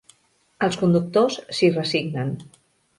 [0.67, 2.37] Els conductors s'hi resignen.